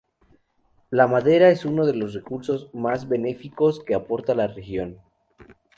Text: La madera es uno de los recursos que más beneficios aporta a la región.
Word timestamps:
La 0.89 1.05
madera 1.05 1.51
es 1.51 1.63
uno 1.63 1.85
de 1.85 1.93
los 1.93 2.15
recursos 2.15 2.69
que 2.71 2.77
más 2.79 3.07
beneficios 3.07 3.83
aporta 3.95 4.31
a 4.33 4.35
la 4.35 4.47
región. 4.47 4.99